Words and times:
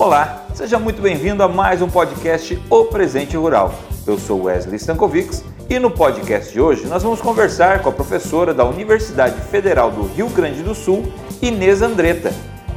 Olá, 0.00 0.46
seja 0.54 0.78
muito 0.78 1.02
bem-vindo 1.02 1.42
a 1.42 1.48
mais 1.48 1.82
um 1.82 1.90
podcast 1.90 2.56
O 2.70 2.84
Presente 2.84 3.36
Rural. 3.36 3.74
Eu 4.06 4.16
sou 4.16 4.44
Wesley 4.44 4.76
Stankovics 4.76 5.42
e 5.68 5.76
no 5.80 5.90
podcast 5.90 6.52
de 6.52 6.60
hoje 6.60 6.86
nós 6.86 7.02
vamos 7.02 7.20
conversar 7.20 7.82
com 7.82 7.88
a 7.88 7.92
professora 7.92 8.54
da 8.54 8.64
Universidade 8.64 9.40
Federal 9.50 9.90
do 9.90 10.02
Rio 10.02 10.28
Grande 10.28 10.62
do 10.62 10.72
Sul, 10.72 11.12
Inês 11.42 11.82
Andretta, 11.82 12.32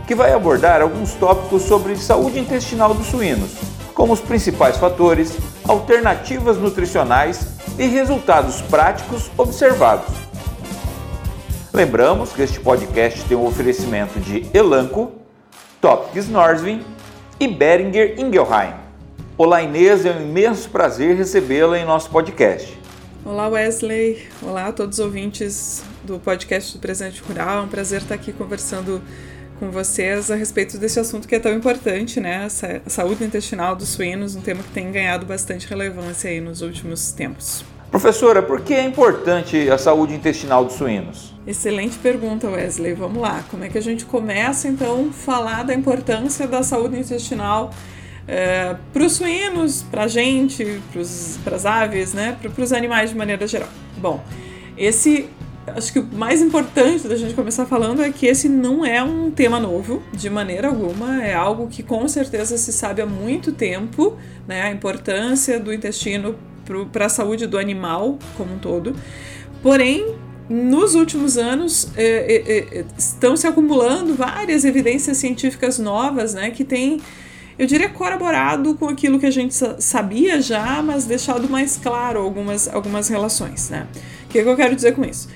que 0.08 0.15
vai 0.15 0.34
abordar 0.34 0.81
alguns 0.81 1.13
tópicos 1.13 1.62
sobre 1.62 1.96
saúde 1.96 2.40
intestinal 2.40 2.92
dos 2.92 3.06
suínos, 3.06 3.51
como 3.94 4.13
os 4.13 4.19
principais 4.19 4.78
fatores, 4.78 5.38
alternativas 5.67 6.58
nutricionais 6.58 7.49
e 7.78 7.85
resultados 7.85 8.62
práticos 8.63 9.29
observados. 9.38 10.12
Lembramos 11.72 12.33
que 12.33 12.42
este 12.42 12.60
podcast 12.60 13.24
tem 13.26 13.38
o 13.38 13.42
um 13.42 13.46
oferecimento 13.46 14.19
de 14.19 14.47
Elanco, 14.56 15.12
Topics 15.79 16.27
Norsvin 16.27 16.84
e 17.41 17.48
Beringer 17.48 18.20
Ingelheim. 18.20 18.76
Olá 19.36 19.63
Inês, 19.63 20.05
é 20.05 20.12
um 20.12 20.22
imenso 20.22 20.70
prazer 20.70 21.18
recebê-la 21.18 21.80
em 21.80 21.84
nosso 21.84 22.08
podcast. 22.12 22.77
Olá 23.26 23.48
Wesley, 23.48 24.27
olá 24.44 24.68
a 24.68 24.72
todos 24.72 24.99
os 24.99 25.04
ouvintes 25.04 25.84
do 26.04 26.20
podcast 26.20 26.77
do 26.77 26.80
Presente 26.80 27.20
Rural. 27.23 27.58
É 27.58 27.62
um 27.62 27.68
prazer 27.68 28.04
estar 28.04 28.13
aqui 28.13 28.32
conversando 28.32 29.02
com 29.59 29.72
vocês 29.72 30.30
a 30.30 30.35
respeito 30.35 30.77
desse 30.77 30.99
assunto 30.99 31.27
que 31.27 31.34
é 31.34 31.40
tão 31.40 31.52
importante, 31.52 32.20
né? 32.20 32.46
A 32.46 32.90
saúde 32.90 33.23
intestinal 33.23 33.76
dos 33.76 33.90
suínos, 33.90 34.35
um 34.35 34.41
tema 34.41 34.62
que 34.62 34.70
tem 34.70 34.91
ganhado 34.91 35.26
bastante 35.26 35.68
relevância 35.68 36.30
aí 36.30 36.40
nos 36.40 36.62
últimos 36.62 37.12
tempos. 37.12 37.66
Professora, 37.91 38.41
por 38.41 38.62
que 38.62 38.73
é 38.73 38.86
importante 38.86 39.70
a 39.70 39.77
saúde 39.77 40.16
intestinal 40.16 40.63
dos 40.63 40.76
suínos? 40.76 41.34
Excelente 41.45 41.98
pergunta, 41.98 42.48
Wesley. 42.48 42.94
Vamos 42.94 43.22
lá. 43.22 43.44
Como 43.52 43.66
é 43.66 43.70
que 43.70 43.77
a 43.77 43.82
gente 43.82 44.05
começa 44.05 44.70
então 44.70 45.09
a 45.09 45.13
falar 45.13 45.63
da 45.63 45.73
importância 45.73 46.48
da 46.48 46.63
saúde 46.63 46.98
intestinal 46.98 47.70
é, 48.26 48.77
para 48.94 49.04
os 49.04 49.12
suínos, 49.12 49.84
para 49.91 50.04
a 50.04 50.07
gente, 50.07 50.82
para 51.43 51.55
as 51.57 51.66
aves, 51.66 52.13
né? 52.13 52.38
para 52.41 52.63
os 52.63 52.71
animais 52.71 53.10
de 53.10 53.18
maneira 53.18 53.46
geral? 53.46 53.68
Bom, 53.98 54.23
esse 54.77 55.29
acho 55.68 55.91
que 55.91 55.99
o 55.99 56.07
mais 56.13 56.41
importante 56.41 57.07
da 57.10 57.16
gente 57.18 57.34
começar 57.34 57.66
falando 57.66 58.01
é 58.01 58.10
que 58.10 58.26
esse 58.26 58.48
não 58.48 58.85
é 58.85 59.04
um 59.04 59.29
tema 59.29 59.60
novo, 59.60 60.01
de 60.13 60.29
maneira 60.29 60.70
alguma, 60.70 61.23
é 61.23 61.34
algo 61.34 61.68
que 61.68 61.84
com 61.84 62.07
certeza 62.07 62.57
se 62.57 62.71
sabe 62.71 63.01
há 63.01 63.05
muito 63.05 63.51
tempo, 63.51 64.17
né, 64.47 64.63
a 64.63 64.71
importância 64.71 65.59
do 65.59 65.73
intestino 65.73 66.35
para 66.91 67.05
a 67.05 67.09
saúde 67.09 67.47
do 67.47 67.58
animal 67.58 68.17
como 68.38 68.55
um 68.55 68.59
todo. 68.59 68.95
Porém, 69.61 70.16
nos 70.50 70.95
últimos 70.95 71.38
anos 71.38 71.89
é, 71.95 72.03
é, 72.03 72.80
é, 72.80 72.86
estão 72.97 73.38
se 73.38 73.47
acumulando 73.47 74.16
várias 74.16 74.66
evidências 74.66 75.17
científicas 75.17 75.80
novas, 75.80 76.33
né, 76.33 76.52
que 76.52 76.63
têm, 76.66 77.00
eu 77.58 77.66
diria, 77.66 77.89
corroborado 77.89 78.75
com 78.75 78.89
aquilo 78.89 79.19
que 79.19 79.25
a 79.25 79.31
gente 79.31 79.55
sabia 79.80 80.41
já, 80.41 80.81
mas 80.81 81.05
deixado 81.05 81.47
mais 81.50 81.78
claro 81.78 82.19
algumas, 82.19 82.67
algumas 82.67 83.08
relações, 83.08 83.69
né. 83.69 83.88
O 84.25 84.30
que, 84.30 84.44
que 84.44 84.50
eu 84.50 84.56
quero 84.56 84.75
dizer 84.75 84.94
com 84.94 85.06
isso? 85.06 85.30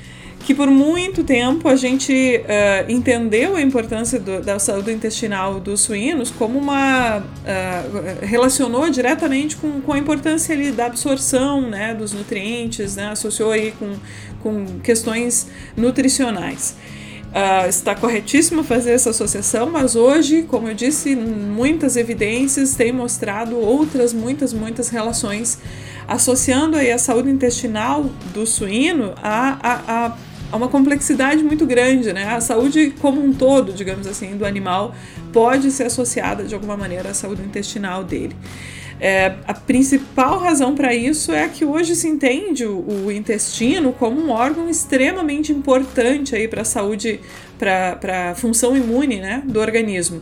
Que 0.46 0.54
por 0.54 0.70
muito 0.70 1.24
tempo 1.24 1.68
a 1.68 1.76
gente 1.76 2.14
uh, 2.14 2.92
entendeu 2.92 3.56
a 3.56 3.62
importância 3.62 4.20
do, 4.20 4.42
da 4.42 4.60
saúde 4.60 4.92
intestinal 4.92 5.60
dos 5.60 5.82
suínos 5.82 6.30
como 6.30 6.60
uma. 6.60 7.18
Uh, 7.18 8.24
relacionou 8.24 8.88
diretamente 8.92 9.56
com, 9.56 9.82
com 9.82 9.92
a 9.92 9.98
importância 9.98 10.54
ali, 10.54 10.72
da 10.72 10.86
absorção 10.86 11.68
né, 11.68 11.96
dos 11.96 12.14
nutrientes, 12.14 12.96
né, 12.96 13.08
associou 13.08 13.52
aí 13.52 13.72
com, 13.72 13.96
com 14.44 14.80
questões 14.84 15.48
nutricionais. 15.76 16.76
Uh, 17.32 17.68
está 17.68 17.96
corretíssimo 17.96 18.64
fazer 18.64 18.92
essa 18.92 19.10
associação, 19.10 19.68
mas 19.70 19.96
hoje, 19.96 20.44
como 20.44 20.70
eu 20.70 20.76
disse, 20.76 21.16
muitas 21.16 21.98
evidências 21.98 22.76
têm 22.76 22.92
mostrado 22.92 23.58
outras, 23.58 24.14
muitas, 24.14 24.54
muitas 24.54 24.90
relações 24.90 25.58
associando 26.08 26.78
aí 26.78 26.92
a 26.92 27.00
saúde 27.00 27.32
intestinal 27.32 28.06
do 28.32 28.46
suíno 28.46 29.16
a, 29.24 29.58
a, 29.60 30.06
a 30.06 30.18
há 30.52 30.56
uma 30.56 30.68
complexidade 30.68 31.44
muito 31.44 31.66
grande, 31.66 32.14
né? 32.14 32.26
A 32.34 32.42
saúde 32.42 32.94
como 33.02 33.24
um 33.24 33.34
todo, 33.34 33.74
digamos 33.74 34.08
assim, 34.08 34.38
do 34.38 34.46
animal 34.46 34.96
pode 35.34 35.72
ser 35.72 35.84
associada 35.84 36.44
de 36.44 36.54
alguma 36.54 36.78
maneira 36.78 37.10
à 37.10 37.14
saúde 37.14 37.42
intestinal 37.42 38.04
dele. 38.04 38.36
É, 39.00 39.36
a 39.46 39.54
principal 39.54 40.40
razão 40.40 40.74
para 40.74 40.94
isso 40.94 41.34
é 41.34 41.50
que 41.50 41.66
hoje 41.66 41.96
se 41.96 42.08
entende 42.08 42.66
o, 42.66 43.06
o, 43.06 43.12
intestino 43.12 43.92
como 43.92 44.22
um 44.22 44.30
órgão 44.30 44.70
extremamente 44.70 45.52
importante 45.52 46.34
aí 46.34 46.48
para 46.48 46.62
a 46.62 46.66
saúde, 46.66 47.20
para 47.60 48.32
a 48.32 48.36
função 48.36 48.76
imune 48.76 49.20
né, 49.20 49.44
do 49.46 49.60
organismo. 49.60 50.22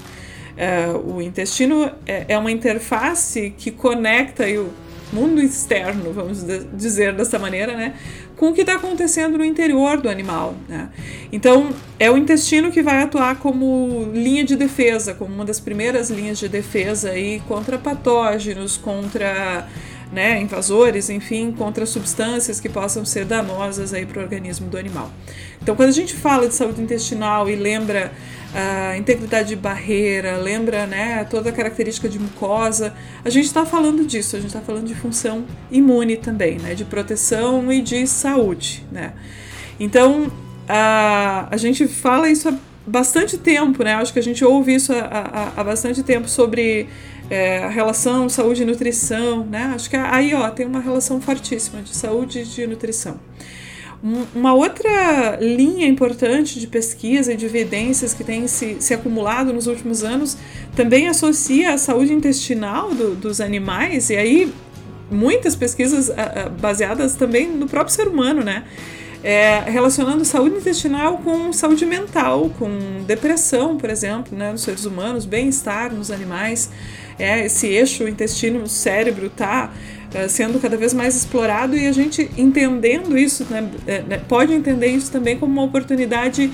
É, 0.58 0.88
o 0.88 1.22
intestino 1.22 1.90
é, 2.06 2.26
é, 2.30 2.38
uma 2.38 2.52
interface 2.52 3.54
que 3.58 3.70
conecta 3.70 4.44
o 4.48 4.72
mundo 5.14 5.42
externo, 5.42 6.12
vamos 6.12 6.46
dizer 6.74 7.14
dessa 7.14 7.38
maneira, 7.38 7.76
né, 7.78 7.94
com 8.36 8.50
o 8.50 8.54
que 8.54 8.62
está 8.62 8.76
acontecendo 8.76 9.38
no 9.38 9.46
interior 9.46 10.02
do 10.02 10.10
animal. 10.10 10.56
Né? 10.68 10.90
Então, 11.32 11.70
é 12.00 12.10
o 12.10 12.18
intestino 12.18 12.72
que 12.72 12.82
vai 12.82 13.02
atuar 13.02 13.38
como 13.40 14.10
linha 14.14 14.44
de 14.44 14.56
defesa, 14.56 15.14
como 15.14 15.34
uma 15.34 15.46
das 15.46 15.60
primeiras 15.60 16.10
linhas 16.10 16.40
de 16.40 16.50
defesa 16.50 17.12
aí 17.12 17.42
contra 17.48 17.78
patógenos, 17.78 18.78
contra 18.78 19.68
né, 20.14 20.40
invasores, 20.40 21.10
enfim, 21.10 21.52
contra 21.52 21.86
substâncias 21.86 22.60
que 22.60 22.70
possam 22.70 23.04
ser 23.04 23.26
danosas 23.26 23.94
aí 23.94 24.06
para 24.06 24.20
o 24.20 24.24
organismo 24.24 24.70
do 24.70 24.78
animal. 24.78 25.12
Então, 25.62 25.76
quando 25.76 25.90
a 25.90 25.94
gente 25.94 26.14
fala 26.14 26.48
de 26.48 26.54
saúde 26.54 26.82
intestinal 26.82 27.50
e 27.50 27.56
lembra 27.56 28.12
a 28.54 28.96
integridade 28.96 29.50
de 29.50 29.56
barreira, 29.56 30.38
lembra 30.38 30.86
né, 30.86 31.26
toda 31.30 31.50
a 31.50 31.54
característica 31.54 32.08
de 32.08 32.20
mucosa. 32.20 32.94
A 33.26 33.30
gente 33.30 33.46
está 33.46 33.66
falando 33.66 34.06
disso, 34.06 34.36
a 34.36 34.40
gente 34.40 34.50
está 34.50 34.62
falando 34.62 34.86
de 34.86 34.94
função 34.94 35.46
imune 35.72 36.18
também, 36.18 36.60
né, 36.60 36.76
de 36.76 36.86
proteção 36.86 37.72
e 37.74 37.82
de 37.82 38.06
saúde. 38.06 38.86
Né. 38.92 39.14
Então, 39.80 40.32
a, 40.70 41.48
a 41.50 41.58
gente 41.58 41.88
fala 41.88 42.30
isso 42.30 42.48
há 42.48 42.54
bastante 42.86 43.38
tempo, 43.38 43.84
né? 43.84 43.96
Acho 43.96 44.14
que 44.14 44.20
a 44.20 44.24
gente 44.24 44.44
ouve 44.44 44.76
isso 44.76 44.94
há, 44.94 45.00
há, 45.00 45.62
há 45.62 45.64
bastante 45.64 46.04
tempo 46.04 46.28
sobre 46.28 46.88
é, 47.34 47.64
a 47.64 47.70
relação 47.70 48.30
saúde 48.30 48.62
e 48.62 48.66
nutrição, 48.66 49.44
né? 49.44 49.72
Acho 49.74 49.90
que 49.90 49.96
aí 49.96 50.36
ó, 50.36 50.48
tem 50.52 50.68
uma 50.68 50.80
relação 50.80 51.20
fortíssima 51.20 51.82
de 51.82 51.96
saúde 51.96 52.40
e 52.40 52.44
de 52.46 52.68
nutrição. 52.68 53.20
Uma 54.36 54.54
outra 54.54 55.38
linha 55.42 55.88
importante 55.88 56.60
de 56.60 56.68
pesquisa 56.68 57.34
e 57.34 57.38
de 57.38 57.46
evidências 57.46 58.14
que 58.14 58.24
tem 58.24 58.48
se, 58.48 58.78
se 58.80 58.94
acumulado 58.94 59.52
nos 59.52 59.66
últimos 59.66 60.04
anos 60.04 60.38
também 60.76 61.08
associa 61.08 61.74
a 61.74 61.78
saúde 61.78 62.14
intestinal 62.14 62.94
do, 62.94 63.16
dos 63.16 63.40
animais, 63.40 64.10
e 64.10 64.18
aí 64.18 64.54
muitas 65.10 65.56
pesquisas 65.56 66.12
baseadas 66.60 67.16
também 67.16 67.50
no 67.50 67.66
próprio 67.68 67.96
ser 67.96 68.08
humano, 68.08 68.44
né? 68.44 68.66
É, 69.24 69.60
relacionando 69.70 70.26
saúde 70.26 70.58
intestinal 70.58 71.18
com 71.20 71.54
saúde 71.54 71.86
mental, 71.86 72.52
com 72.60 73.04
depressão, 73.08 73.78
por 73.78 73.90
exemplo, 73.90 74.38
né, 74.38 74.52
nos 74.52 74.64
seres 74.64 74.84
humanos, 74.84 75.26
bem-estar 75.26 75.94
nos 75.94 76.12
animais. 76.12 76.70
É, 77.18 77.46
esse 77.46 77.68
eixo 77.68 78.08
intestino-cérebro 78.08 79.28
está 79.28 79.72
é, 80.14 80.28
sendo 80.28 80.60
cada 80.60 80.78
vez 80.78 80.94
mais 80.94 81.16
explorado 81.16 81.76
e 81.78 81.88
a 81.88 81.92
gente 81.92 82.30
entendendo 82.38 83.18
isso, 83.18 83.46
né, 83.50 83.70
é, 83.88 84.18
pode 84.18 84.54
entender 84.54 84.88
isso 84.88 85.12
também 85.12 85.38
como 85.38 85.52
uma 85.52 85.64
oportunidade 85.64 86.52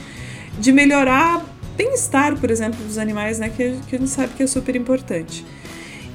de 0.57 0.71
melhorar 0.71 1.45
bem-estar, 1.77 2.37
por 2.37 2.51
exemplo, 2.51 2.83
dos 2.85 2.97
animais, 2.97 3.39
né, 3.39 3.49
que, 3.49 3.75
que 3.87 3.95
a 3.95 3.99
gente 3.99 4.09
sabe 4.09 4.33
que 4.35 4.43
é 4.43 4.47
super 4.47 4.75
importante. 4.75 5.45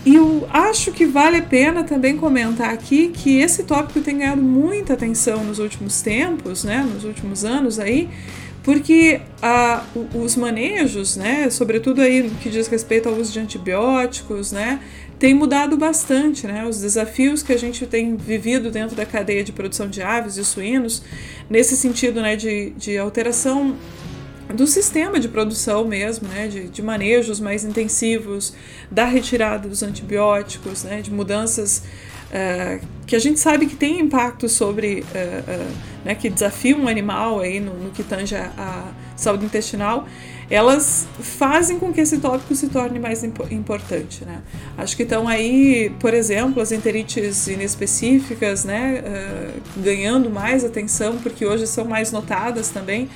E 0.04 0.14
eu 0.14 0.46
acho 0.52 0.92
que 0.92 1.06
vale 1.06 1.38
a 1.38 1.42
pena 1.42 1.82
também 1.82 2.16
comentar 2.18 2.68
aqui 2.68 3.08
que 3.08 3.38
esse 3.38 3.62
tópico 3.62 4.02
tem 4.02 4.18
ganhado 4.18 4.42
muita 4.42 4.92
atenção 4.92 5.42
nos 5.42 5.58
últimos 5.58 6.02
tempos, 6.02 6.64
né, 6.64 6.86
nos 6.92 7.04
últimos 7.04 7.44
anos 7.44 7.78
aí, 7.78 8.10
porque 8.64 9.20
ah, 9.42 9.84
os 10.14 10.34
manejos, 10.36 11.16
né, 11.16 11.50
sobretudo 11.50 12.00
aí 12.00 12.22
no 12.22 12.30
que 12.36 12.48
diz 12.48 12.66
respeito 12.66 13.08
ao 13.08 13.14
uso 13.14 13.30
de 13.30 13.38
antibióticos, 13.38 14.50
né, 14.50 14.80
tem 15.18 15.34
mudado 15.34 15.76
bastante, 15.76 16.46
né? 16.46 16.66
Os 16.66 16.80
desafios 16.80 17.42
que 17.42 17.52
a 17.52 17.58
gente 17.58 17.86
tem 17.86 18.16
vivido 18.16 18.70
dentro 18.70 18.96
da 18.96 19.06
cadeia 19.06 19.44
de 19.44 19.52
produção 19.52 19.88
de 19.88 20.02
aves 20.02 20.36
e 20.36 20.44
suínos, 20.44 21.02
nesse 21.48 21.76
sentido, 21.76 22.20
né, 22.20 22.36
de, 22.36 22.70
de 22.70 22.98
alteração 22.98 23.76
do 24.52 24.66
sistema 24.66 25.18
de 25.18 25.28
produção 25.28 25.84
mesmo, 25.86 26.28
né, 26.28 26.48
de, 26.48 26.68
de 26.68 26.82
manejos 26.82 27.40
mais 27.40 27.64
intensivos, 27.64 28.54
da 28.90 29.04
retirada 29.04 29.68
dos 29.68 29.82
antibióticos, 29.82 30.84
né, 30.84 31.00
de 31.00 31.10
mudanças 31.10 31.82
uh, 32.30 32.86
que 33.06 33.16
a 33.16 33.18
gente 33.18 33.40
sabe 33.40 33.66
que 33.66 33.76
tem 33.76 34.00
impacto 34.00 34.48
sobre, 34.48 35.00
uh, 35.00 35.04
uh, 35.04 35.72
né, 36.04 36.14
que 36.14 36.28
desafiam 36.28 36.80
um 36.80 36.88
animal 36.88 37.40
aí 37.40 37.60
no, 37.60 37.74
no 37.74 37.90
que 37.90 38.02
tange 38.02 38.34
a, 38.34 38.52
a 38.56 38.92
saúde 39.16 39.44
intestinal 39.44 40.06
elas 40.50 41.06
fazem 41.20 41.78
com 41.78 41.90
que 41.90 42.02
esse 42.02 42.18
tópico 42.18 42.54
se 42.54 42.68
torne 42.68 42.98
mais 42.98 43.24
impo 43.24 43.46
importante, 43.50 44.26
né? 44.26 44.42
Acho 44.76 44.94
que 44.94 45.02
estão 45.02 45.26
aí, 45.26 45.90
por 45.98 46.12
exemplo, 46.12 46.60
as 46.60 46.70
enterites 46.70 47.46
inespecíficas, 47.46 48.62
né, 48.62 49.02
ganhando 49.78 50.28
mais 50.28 50.62
atenção, 50.62 51.16
porque 51.16 51.46
hoje 51.46 51.66
são 51.66 51.86
mais 51.86 52.12
notadas 52.12 52.68
também, 52.68 53.08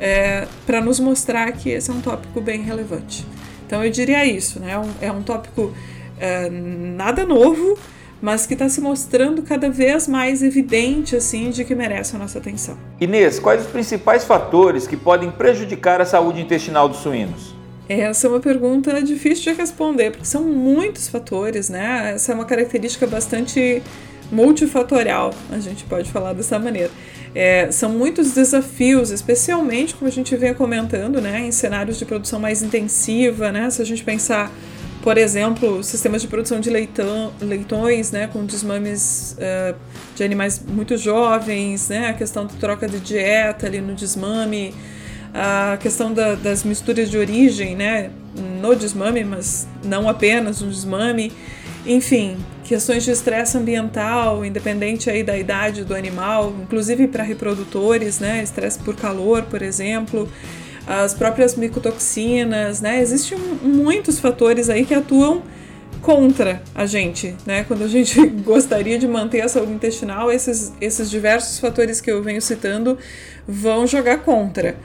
é, 0.00 0.46
para 0.66 0.80
nos 0.80 1.00
mostrar 1.00 1.50
que 1.52 1.70
esse 1.70 1.90
é 1.90 1.94
um 1.94 2.00
tópico 2.00 2.40
bem 2.40 2.62
relevante. 2.62 3.26
Então 3.66 3.84
eu 3.84 3.90
diria 3.90 4.24
isso, 4.24 4.60
né? 4.60 4.72
É 5.00 5.10
um, 5.10 5.20
é 5.20 5.22
tópico 5.22 5.72
é, 6.18 6.48
nada 6.50 7.24
novo, 7.24 7.78
mas 8.20 8.46
que 8.46 8.54
está 8.54 8.68
se 8.68 8.80
mostrando 8.80 9.42
cada 9.42 9.68
vez 9.68 10.08
mais 10.08 10.42
evidente 10.42 11.16
assim 11.16 11.50
de 11.50 11.64
que 11.64 11.74
merece 11.74 12.16
a 12.16 12.18
nossa 12.18 12.38
atenção. 12.38 12.78
Inês, 13.00 13.38
quais 13.38 13.62
os 13.62 13.66
principais 13.66 14.24
fatores 14.24 14.86
que 14.86 14.96
podem 14.96 15.30
prejudicar 15.30 16.00
a 16.00 16.04
saúde 16.04 16.40
intestinal 16.40 16.88
dos 16.88 16.98
suínos? 16.98 17.54
Essa 17.86 18.26
é 18.26 18.30
uma 18.30 18.40
pergunta 18.40 19.02
difícil 19.02 19.52
de 19.52 19.60
responder, 19.60 20.10
porque 20.12 20.24
são 20.24 20.42
muitos 20.42 21.08
fatores, 21.08 21.68
né? 21.68 22.12
Essa 22.14 22.32
é 22.32 22.34
uma 22.34 22.46
característica 22.46 23.06
bastante 23.06 23.82
multifatorial, 24.32 25.34
a 25.50 25.58
gente 25.58 25.84
pode 25.84 26.10
falar 26.10 26.32
dessa 26.32 26.58
maneira. 26.58 26.90
É, 27.34 27.70
são 27.72 27.90
muitos 27.90 28.32
desafios, 28.32 29.10
especialmente 29.10 29.94
como 29.94 30.06
a 30.08 30.12
gente 30.12 30.36
vem 30.36 30.54
comentando, 30.54 31.20
né, 31.20 31.40
em 31.40 31.50
cenários 31.50 31.98
de 31.98 32.04
produção 32.04 32.38
mais 32.38 32.62
intensiva, 32.62 33.50
né? 33.50 33.68
Se 33.70 33.82
a 33.82 33.84
gente 33.84 34.04
pensar 34.04 34.52
por 35.04 35.18
exemplo, 35.18 35.84
sistemas 35.84 36.22
de 36.22 36.28
produção 36.28 36.58
de 36.58 36.70
leitão, 36.70 37.30
leitões, 37.38 38.10
né, 38.10 38.26
com 38.26 38.42
desmames 38.46 39.36
uh, 39.38 39.76
de 40.16 40.24
animais 40.24 40.58
muito 40.66 40.96
jovens, 40.96 41.90
né, 41.90 42.08
a 42.08 42.14
questão 42.14 42.46
da 42.46 42.54
troca 42.54 42.88
de 42.88 42.98
dieta 43.00 43.66
ali 43.66 43.82
no 43.82 43.94
desmame, 43.94 44.74
a 45.34 45.76
questão 45.76 46.10
da, 46.10 46.34
das 46.34 46.64
misturas 46.64 47.10
de 47.10 47.18
origem, 47.18 47.76
né, 47.76 48.12
no 48.62 48.74
desmame, 48.74 49.22
mas 49.24 49.68
não 49.84 50.08
apenas 50.08 50.62
no 50.62 50.70
desmame, 50.70 51.30
enfim, 51.86 52.36
questões 52.64 53.04
de 53.04 53.10
estresse 53.10 53.56
ambiental, 53.58 54.44
independente 54.44 55.10
aí 55.10 55.22
da 55.22 55.36
idade 55.36 55.84
do 55.84 55.94
animal, 55.94 56.54
inclusive 56.62 57.06
para 57.08 57.22
reprodutores, 57.22 58.20
né, 58.20 58.42
estresse 58.42 58.78
por 58.78 58.96
calor, 58.96 59.42
por 59.42 59.60
exemplo, 59.60 60.28
as 60.86 61.14
próprias 61.14 61.56
micotoxinas, 61.56 62.80
né? 62.80 63.00
Existem 63.00 63.38
muitos 63.62 64.18
fatores 64.18 64.68
aí 64.68 64.84
que 64.84 64.94
atuam 64.94 65.42
contra 66.02 66.62
a 66.74 66.84
gente, 66.84 67.34
né? 67.46 67.64
Quando 67.64 67.84
a 67.84 67.88
gente 67.88 68.24
gostaria 68.44 68.98
de 68.98 69.08
manter 69.08 69.40
a 69.40 69.48
saúde 69.48 69.72
intestinal, 69.72 70.30
esses, 70.30 70.72
esses 70.80 71.10
diversos 71.10 71.58
fatores 71.58 72.00
que 72.00 72.10
eu 72.10 72.22
venho 72.22 72.40
citando 72.42 72.98
vão 73.48 73.86
jogar 73.86 74.18
contra. 74.18 74.76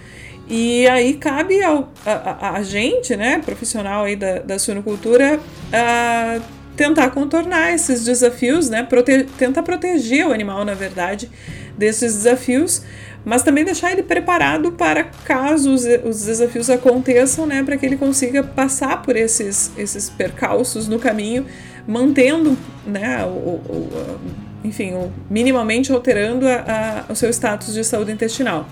E 0.47 0.87
aí 0.87 1.13
cabe 1.13 1.61
ao, 1.61 1.91
a, 2.05 2.11
a, 2.11 2.51
a 2.57 2.63
gente, 2.63 3.15
né, 3.15 3.39
profissional 3.39 4.05
aí 4.05 4.15
da, 4.15 4.39
da 4.39 4.57
suinocultura, 4.57 5.39
a 5.71 6.39
tentar 6.79 7.09
contornar 7.09 7.73
esses 7.73 8.05
desafios, 8.05 8.69
né, 8.69 8.83
prote 8.83 9.25
tentar 9.37 9.63
proteger 9.63 10.25
o 10.25 10.31
animal, 10.31 10.63
na 10.63 10.73
verdade, 10.73 11.29
desses 11.77 12.13
desafios, 12.13 12.83
mas 13.25 13.43
também 13.43 13.65
deixar 13.65 13.91
ele 13.91 14.01
preparado 14.01 14.71
para 14.71 15.03
caso 15.03 15.73
os, 15.73 15.83
os 16.05 16.23
desafios 16.23 16.69
aconteçam, 16.69 17.45
né, 17.45 17.63
para 17.63 17.75
que 17.75 17.85
ele 17.85 17.97
consiga 17.97 18.43
passar 18.43 19.01
por 19.01 19.17
esses, 19.17 19.73
esses 19.77 20.09
percalços 20.09 20.87
no 20.87 20.97
caminho, 20.97 21.45
mantendo, 21.85 22.57
né, 22.87 23.25
o, 23.25 23.27
o, 23.27 24.19
enfim, 24.63 24.93
o, 24.93 25.11
minimamente 25.29 25.91
alterando 25.91 26.47
a, 26.47 27.03
a, 27.09 27.11
o 27.11 27.15
seu 27.15 27.29
status 27.29 27.73
de 27.73 27.83
saúde 27.83 28.13
intestinal. 28.13 28.69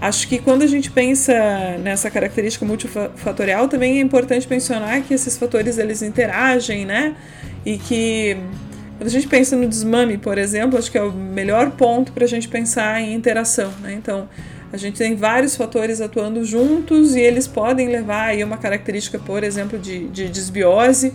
Acho 0.00 0.26
que 0.28 0.38
quando 0.38 0.62
a 0.62 0.66
gente 0.66 0.90
pensa 0.90 1.34
nessa 1.82 2.10
característica 2.10 2.64
multifatorial, 2.64 3.68
também 3.68 3.98
é 3.98 4.00
importante 4.00 4.48
mencionar 4.48 5.02
que 5.02 5.12
esses 5.12 5.36
fatores 5.36 5.76
eles 5.76 6.00
interagem, 6.00 6.86
né? 6.86 7.14
E 7.66 7.76
que 7.76 8.36
quando 9.00 9.08
a 9.08 9.10
gente 9.10 9.28
pensa 9.28 9.56
no 9.56 9.66
desmame, 9.66 10.18
por 10.18 10.38
exemplo, 10.38 10.78
acho 10.78 10.90
que 10.90 10.98
é 10.98 11.02
o 11.02 11.10
melhor 11.10 11.70
ponto 11.70 12.12
para 12.12 12.24
a 12.24 12.28
gente 12.28 12.48
pensar 12.48 13.00
em 13.00 13.14
interação. 13.14 13.72
Né? 13.80 13.94
Então, 13.94 14.28
a 14.70 14.76
gente 14.76 14.98
tem 14.98 15.16
vários 15.16 15.56
fatores 15.56 16.02
atuando 16.02 16.44
juntos 16.44 17.16
e 17.16 17.20
eles 17.20 17.46
podem 17.46 17.88
levar 17.88 18.26
aí 18.26 18.44
uma 18.44 18.58
característica, 18.58 19.18
por 19.18 19.42
exemplo, 19.42 19.78
de, 19.78 20.06
de 20.08 20.28
desbiose. 20.28 21.14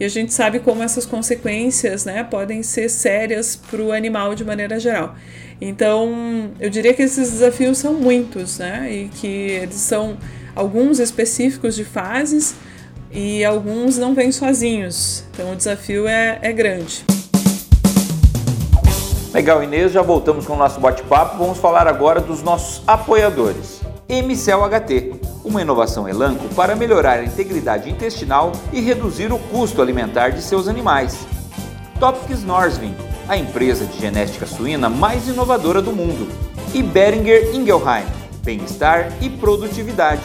E 0.00 0.04
a 0.04 0.08
gente 0.08 0.32
sabe 0.32 0.60
como 0.60 0.82
essas 0.82 1.04
consequências 1.04 2.04
né, 2.04 2.24
podem 2.24 2.62
ser 2.62 2.88
sérias 2.88 3.56
para 3.56 3.82
o 3.82 3.92
animal 3.92 4.34
de 4.34 4.44
maneira 4.44 4.80
geral. 4.80 5.14
Então, 5.60 6.50
eu 6.60 6.70
diria 6.70 6.94
que 6.94 7.02
esses 7.02 7.30
desafios 7.32 7.78
são 7.78 7.94
muitos, 7.94 8.58
né? 8.58 8.92
E 8.92 9.08
que 9.08 9.26
eles 9.26 9.76
são 9.76 10.16
alguns 10.54 10.98
específicos 10.98 11.74
de 11.74 11.84
fases 11.84 12.54
e 13.10 13.44
alguns 13.44 13.98
não 13.98 14.14
vêm 14.14 14.30
sozinhos. 14.30 15.24
Então, 15.32 15.52
o 15.52 15.56
desafio 15.56 16.06
é, 16.06 16.38
é 16.42 16.52
grande. 16.52 17.04
Legal, 19.32 19.62
Inês, 19.62 19.92
já 19.92 20.00
voltamos 20.00 20.46
com 20.46 20.54
o 20.54 20.56
nosso 20.56 20.80
bate-papo. 20.80 21.38
Vamos 21.38 21.58
falar 21.58 21.86
agora 21.86 22.20
dos 22.20 22.42
nossos 22.42 22.82
apoiadores. 22.86 23.80
MCEL 24.08 24.64
HT, 24.64 25.20
uma 25.44 25.60
inovação 25.60 26.08
Elanco 26.08 26.48
para 26.54 26.74
melhorar 26.74 27.18
a 27.18 27.24
integridade 27.24 27.90
intestinal 27.90 28.52
e 28.72 28.80
reduzir 28.80 29.30
o 29.30 29.38
custo 29.38 29.82
alimentar 29.82 30.30
de 30.30 30.40
seus 30.40 30.66
animais. 30.66 31.26
Topics 32.00 32.42
Norsvin, 32.42 32.94
a 33.28 33.36
empresa 33.36 33.84
de 33.84 34.00
genética 34.00 34.46
suína 34.46 34.88
mais 34.88 35.28
inovadora 35.28 35.82
do 35.82 35.92
mundo. 35.92 36.26
E 36.72 36.82
Beringer 36.82 37.54
Ingelheim, 37.54 38.06
bem-estar 38.42 39.12
e 39.20 39.28
produtividade. 39.28 40.22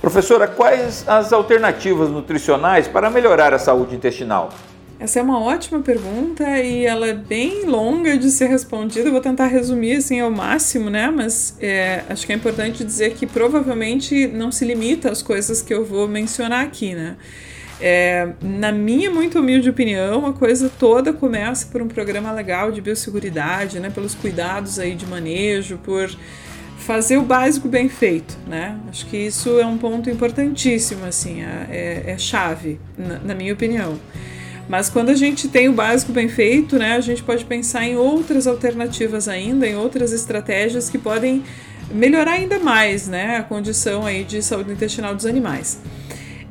Professora, 0.00 0.46
quais 0.46 1.04
as 1.08 1.32
alternativas 1.32 2.10
nutricionais 2.10 2.86
para 2.86 3.10
melhorar 3.10 3.54
a 3.54 3.58
saúde 3.58 3.96
intestinal? 3.96 4.50
Essa 4.98 5.20
é 5.20 5.22
uma 5.22 5.40
ótima 5.40 5.80
pergunta 5.80 6.44
e 6.58 6.86
ela 6.86 7.06
é 7.06 7.12
bem 7.12 7.64
longa 7.64 8.16
de 8.16 8.30
ser 8.30 8.46
respondida. 8.46 9.08
Eu 9.08 9.12
vou 9.12 9.20
tentar 9.20 9.46
resumir 9.46 9.96
assim 9.96 10.20
ao 10.20 10.30
máximo, 10.30 10.88
né? 10.88 11.10
Mas 11.10 11.56
é, 11.60 12.02
acho 12.08 12.26
que 12.26 12.32
é 12.32 12.36
importante 12.36 12.82
dizer 12.82 13.14
que 13.14 13.26
provavelmente 13.26 14.26
não 14.26 14.50
se 14.50 14.64
limita 14.64 15.10
às 15.10 15.22
coisas 15.22 15.60
que 15.60 15.74
eu 15.74 15.84
vou 15.84 16.08
mencionar 16.08 16.64
aqui, 16.64 16.94
né? 16.94 17.16
É, 17.80 18.28
na 18.40 18.72
minha 18.72 19.10
muito 19.10 19.38
humilde 19.38 19.68
opinião, 19.68 20.26
a 20.26 20.32
coisa 20.32 20.70
toda 20.78 21.12
começa 21.12 21.66
por 21.66 21.82
um 21.82 21.88
programa 21.88 22.32
legal 22.32 22.72
de 22.72 22.80
biosseguridade, 22.80 23.78
né? 23.78 23.90
Pelos 23.90 24.14
cuidados 24.14 24.78
aí 24.78 24.94
de 24.94 25.06
manejo, 25.06 25.78
por 25.78 26.10
fazer 26.78 27.18
o 27.18 27.22
básico 27.22 27.68
bem 27.68 27.88
feito, 27.88 28.38
né? 28.46 28.78
Acho 28.88 29.06
que 29.06 29.16
isso 29.16 29.58
é 29.58 29.66
um 29.66 29.76
ponto 29.76 30.08
importantíssimo, 30.08 31.04
assim, 31.04 31.42
é, 31.42 31.66
é, 32.06 32.10
é 32.12 32.18
chave, 32.18 32.78
na, 32.96 33.18
na 33.18 33.34
minha 33.34 33.52
opinião. 33.52 33.98
Mas 34.68 34.88
quando 34.88 35.10
a 35.10 35.14
gente 35.14 35.48
tem 35.48 35.68
o 35.68 35.72
básico 35.72 36.12
bem 36.12 36.28
feito, 36.28 36.78
né, 36.78 36.94
a 36.96 37.00
gente 37.00 37.22
pode 37.22 37.44
pensar 37.44 37.84
em 37.84 37.96
outras 37.96 38.46
alternativas 38.46 39.28
ainda, 39.28 39.66
em 39.66 39.76
outras 39.76 40.12
estratégias 40.12 40.90
que 40.90 40.98
podem 40.98 41.44
melhorar 41.90 42.32
ainda 42.32 42.58
mais 42.58 43.06
né, 43.06 43.36
a 43.36 43.42
condição 43.42 44.04
aí 44.04 44.24
de 44.24 44.42
saúde 44.42 44.72
intestinal 44.72 45.14
dos 45.14 45.24
animais. 45.24 45.78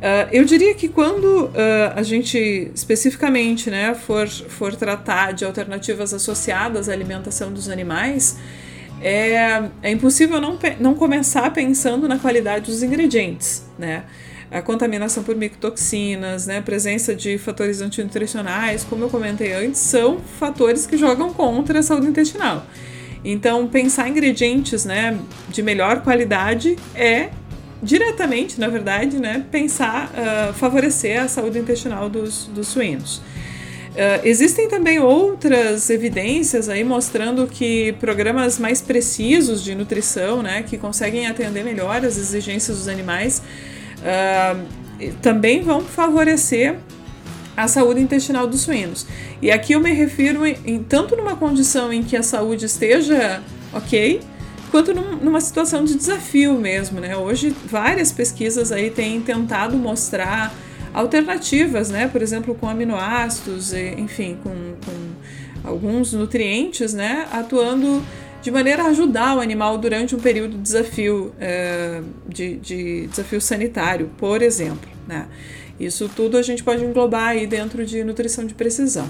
Uh, 0.05 0.29
eu 0.31 0.45
diria 0.45 0.75
que 0.75 0.87
quando 0.87 1.45
uh, 1.45 1.51
a 1.95 2.03
gente 2.03 2.37
especificamente 2.75 3.71
né, 3.71 3.95
for, 3.95 4.27
for 4.27 4.75
tratar 4.75 5.33
de 5.33 5.43
alternativas 5.43 6.13
associadas 6.13 6.87
à 6.87 6.93
alimentação 6.93 7.51
dos 7.51 7.67
animais, 7.69 8.37
é, 9.01 9.63
é 9.81 9.89
impossível 9.89 10.39
não, 10.39 10.59
não 10.79 10.93
começar 10.93 11.51
pensando 11.51 12.07
na 12.07 12.19
qualidade 12.19 12.65
dos 12.65 12.83
ingredientes. 12.83 13.65
Né? 13.79 14.03
a 14.51 14.61
contaminação 14.61 15.23
por 15.23 15.35
micotoxinas, 15.35 16.45
né, 16.45 16.59
a 16.59 16.61
presença 16.61 17.15
de 17.15 17.35
fatores 17.37 17.81
antinutricionais, 17.81 18.85
como 18.85 19.03
eu 19.03 19.09
comentei 19.09 19.53
antes, 19.53 19.81
são 19.81 20.19
fatores 20.19 20.85
que 20.85 20.95
jogam 20.95 21.33
contra 21.33 21.79
a 21.79 21.83
saúde 21.83 22.07
intestinal. 22.07 22.65
Então, 23.23 23.67
pensar 23.67 24.07
em 24.07 24.11
ingredientes 24.11 24.85
né, 24.85 25.19
de 25.49 25.63
melhor 25.63 26.03
qualidade 26.03 26.75
é 26.93 27.31
diretamente, 27.81 28.59
na 28.59 28.67
verdade, 28.67 29.17
né, 29.19 29.45
pensar, 29.51 30.11
uh, 30.11 30.53
favorecer 30.53 31.21
a 31.21 31.27
saúde 31.27 31.59
intestinal 31.59 32.09
dos, 32.09 32.45
dos 32.45 32.67
suínos. 32.67 33.17
Uh, 33.17 34.19
existem 34.23 34.67
também 34.67 34.99
outras 34.99 35.89
evidências 35.89 36.67
aí 36.67 36.83
mostrando 36.83 37.47
que 37.47 37.93
programas 37.93 38.59
mais 38.59 38.81
precisos 38.81 39.63
de 39.63 39.73
nutrição, 39.73 40.41
né, 40.41 40.63
que 40.63 40.77
conseguem 40.77 41.27
atender 41.27 41.63
melhor 41.63 42.03
as 42.03 42.17
exigências 42.17 42.77
dos 42.77 42.87
animais, 42.87 43.41
uh, 43.99 44.65
também 45.21 45.61
vão 45.61 45.81
favorecer 45.81 46.75
a 47.55 47.67
saúde 47.67 48.01
intestinal 48.01 48.47
dos 48.47 48.61
suínos. 48.61 49.05
E 49.41 49.49
aqui 49.49 49.73
eu 49.73 49.79
me 49.79 49.91
refiro 49.93 50.45
em, 50.45 50.83
tanto 50.83 51.15
numa 51.15 51.35
condição 51.35 51.91
em 51.91 52.03
que 52.03 52.17
a 52.17 52.23
saúde 52.23 52.65
esteja 52.65 53.41
ok, 53.73 54.19
quanto 54.75 54.93
num, 54.93 55.15
numa 55.15 55.39
situação 55.39 55.85
de 55.85 55.95
desafio 55.95 56.55
mesmo, 56.55 56.99
né? 56.99 57.15
Hoje 57.15 57.55
várias 57.65 58.11
pesquisas 58.11 58.73
aí 58.73 58.89
têm 58.89 59.21
tentado 59.21 59.77
mostrar 59.77 60.53
alternativas, 60.93 61.89
né? 61.89 62.09
Por 62.09 62.21
exemplo, 62.21 62.53
com 62.53 62.67
aminoácidos, 62.67 63.71
enfim, 63.71 64.37
com, 64.43 64.49
com 64.49 65.69
alguns 65.69 66.11
nutrientes, 66.11 66.93
né? 66.93 67.25
Atuando 67.31 68.03
de 68.41 68.51
maneira 68.51 68.83
a 68.83 68.87
ajudar 68.87 69.37
o 69.37 69.39
animal 69.39 69.77
durante 69.77 70.13
um 70.13 70.19
período 70.19 70.57
de 70.57 70.63
desafio, 70.63 71.33
é, 71.39 72.01
de, 72.27 72.57
de, 72.57 73.07
desafio 73.07 73.39
sanitário, 73.39 74.11
por 74.17 74.41
exemplo. 74.41 74.89
Né? 75.07 75.25
Isso 75.79 76.11
tudo 76.13 76.37
a 76.37 76.41
gente 76.41 76.61
pode 76.61 76.83
englobar 76.83 77.29
aí 77.29 77.47
dentro 77.47 77.85
de 77.85 78.03
nutrição 78.03 78.45
de 78.45 78.53
precisão. 78.53 79.07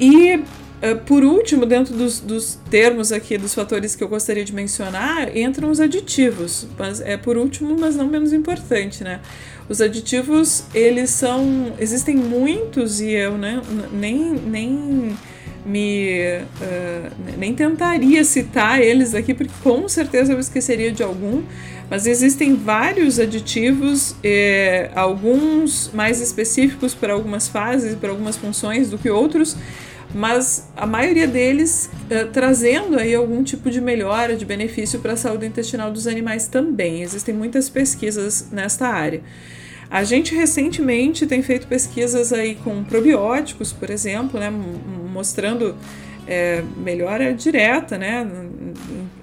E 0.00 0.40
uh, 0.82 0.98
por 1.04 1.24
último, 1.24 1.66
dentro 1.66 1.94
dos, 1.94 2.20
dos, 2.20 2.58
termos 2.70 3.12
aqui, 3.12 3.38
dos 3.38 3.54
fatores 3.54 3.94
que 3.94 4.02
eu 4.02 4.08
gostaria 4.08 4.44
de 4.44 4.52
mencionar, 4.52 5.36
entram 5.36 5.70
os 5.70 5.80
aditivos. 5.80 6.66
Mas 6.78 7.00
é 7.00 7.16
por 7.16 7.36
último, 7.36 7.76
mas 7.78 7.96
não 7.96 8.06
menos 8.06 8.32
importante, 8.32 9.04
né? 9.04 9.20
Os 9.68 9.80
aditivos, 9.80 10.64
eles 10.74 11.10
são. 11.10 11.72
Existem 11.78 12.16
muitos 12.16 13.00
e 13.00 13.10
eu 13.10 13.36
né, 13.36 13.60
nem. 13.92 14.32
nem 14.34 15.16
me 15.64 16.40
uh, 16.60 17.36
nem 17.38 17.54
tentaria 17.54 18.24
citar 18.24 18.80
eles 18.80 19.14
aqui 19.14 19.34
porque 19.34 19.52
com 19.62 19.88
certeza 19.88 20.32
eu 20.32 20.40
esqueceria 20.40 20.90
de 20.90 21.02
algum 21.02 21.42
mas 21.90 22.06
existem 22.06 22.54
vários 22.54 23.18
aditivos, 23.18 24.14
eh, 24.22 24.90
alguns 24.94 25.90
mais 25.94 26.20
específicos 26.20 26.94
para 26.94 27.14
algumas 27.14 27.48
fases, 27.48 27.94
para 27.94 28.10
algumas 28.10 28.36
funções 28.36 28.90
do 28.90 28.98
que 28.98 29.08
outros, 29.08 29.56
mas 30.14 30.68
a 30.76 30.86
maioria 30.86 31.26
deles 31.26 31.88
eh, 32.10 32.24
trazendo 32.24 32.98
aí 32.98 33.14
algum 33.14 33.42
tipo 33.42 33.70
de 33.70 33.80
melhora, 33.80 34.36
de 34.36 34.44
benefício 34.44 34.98
para 35.00 35.14
a 35.14 35.16
saúde 35.16 35.46
intestinal 35.46 35.90
dos 35.90 36.06
animais 36.06 36.46
também. 36.46 37.02
Existem 37.02 37.34
muitas 37.34 37.70
pesquisas 37.70 38.48
nesta 38.52 38.86
área. 38.86 39.22
A 39.90 40.04
gente 40.04 40.34
recentemente 40.34 41.26
tem 41.26 41.42
feito 41.42 41.66
pesquisas 41.66 42.32
aí 42.32 42.54
com 42.56 42.84
probióticos, 42.84 43.72
por 43.72 43.88
exemplo, 43.88 44.38
né, 44.38 44.50
mostrando 44.50 45.74
é, 46.26 46.62
melhora 46.76 47.32
direta, 47.32 47.96
né, 47.96 48.26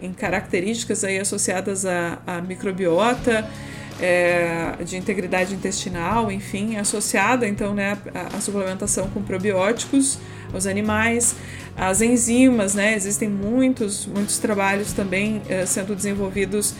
em, 0.01 0.07
em, 0.07 0.13
características 0.13 1.03
aí 1.03 1.19
associadas 1.19 1.85
à, 1.85 2.17
à 2.25 2.41
microbiota, 2.41 3.47
é, 4.01 4.73
de 4.83 4.97
integridade 4.97 5.53
intestinal, 5.53 6.31
enfim, 6.31 6.77
associada 6.77 7.47
então 7.47 7.73
né, 7.73 7.97
à, 8.13 8.35
à 8.35 8.41
suplementação 8.41 9.07
com 9.09 9.21
probióticos 9.21 10.17
aos 10.51 10.65
animais, 10.65 11.35
as 11.77 12.01
enzimas, 12.01 12.73
né, 12.73 12.95
existem 12.95 13.29
muitos, 13.29 14.05
muitos 14.07 14.39
trabalhos 14.39 14.93
também 14.93 15.41
é, 15.47 15.65
sendo 15.65 15.95
desenvolvidos 15.95 16.73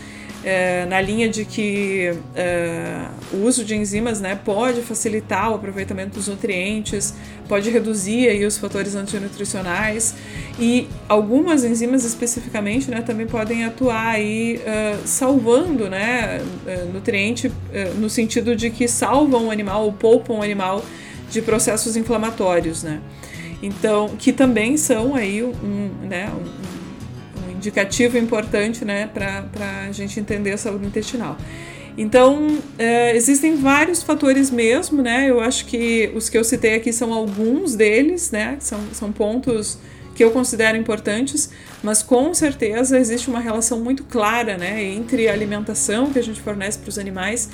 é, 0.46 0.86
na 0.86 1.00
linha 1.00 1.28
de 1.28 1.44
que 1.44 2.14
é, 2.36 3.08
o 3.32 3.38
uso 3.38 3.64
de 3.64 3.74
enzimas 3.74 4.20
né, 4.20 4.38
pode 4.44 4.80
facilitar 4.80 5.50
o 5.50 5.56
aproveitamento 5.56 6.14
dos 6.14 6.28
nutrientes, 6.28 7.12
pode 7.48 7.68
reduzir 7.68 8.28
aí, 8.28 8.46
os 8.46 8.56
fatores 8.56 8.94
antinutricionais 8.94 10.14
e 10.56 10.86
algumas 11.08 11.64
enzimas 11.64 12.04
especificamente 12.04 12.88
né, 12.88 13.02
também 13.02 13.26
podem 13.26 13.64
atuar 13.64 14.14
aí, 14.14 14.60
uh, 14.60 15.06
salvando 15.06 15.90
né, 15.90 16.40
nutriente 16.92 17.50
no 17.98 18.08
sentido 18.08 18.54
de 18.54 18.70
que 18.70 18.86
salvam 18.86 19.48
o 19.48 19.50
animal 19.50 19.84
ou 19.84 19.92
poupam 19.92 20.34
o 20.34 20.42
animal 20.42 20.84
de 21.28 21.42
processos 21.42 21.96
inflamatórios. 21.96 22.84
Né? 22.84 23.00
Então, 23.62 24.10
que 24.16 24.32
também 24.32 24.76
são 24.76 25.14
aí 25.14 25.42
um, 25.42 25.90
né, 26.06 26.30
um 26.30 26.65
indicativo 27.66 28.16
importante 28.16 28.84
né, 28.84 29.08
para 29.12 29.86
a 29.88 29.92
gente 29.92 30.20
entender 30.20 30.52
a 30.52 30.58
saúde 30.58 30.86
intestinal. 30.86 31.36
Então, 31.98 32.58
é, 32.78 33.16
existem 33.16 33.56
vários 33.56 34.02
fatores 34.02 34.50
mesmo, 34.50 35.02
né? 35.02 35.30
Eu 35.30 35.40
acho 35.40 35.64
que 35.64 36.12
os 36.14 36.28
que 36.28 36.36
eu 36.36 36.44
citei 36.44 36.74
aqui 36.74 36.92
são 36.92 37.12
alguns 37.12 37.74
deles, 37.74 38.30
né? 38.30 38.58
São, 38.60 38.78
são 38.92 39.10
pontos 39.10 39.78
que 40.14 40.22
eu 40.22 40.30
considero 40.30 40.76
importantes, 40.76 41.50
mas 41.82 42.02
com 42.02 42.34
certeza 42.34 42.98
existe 42.98 43.28
uma 43.28 43.40
relação 43.40 43.80
muito 43.80 44.04
clara, 44.04 44.58
né? 44.58 44.84
Entre 44.84 45.26
a 45.26 45.32
alimentação 45.32 46.10
que 46.12 46.18
a 46.18 46.22
gente 46.22 46.40
fornece 46.40 46.78
para 46.78 46.90
os 46.90 46.98
animais 46.98 47.48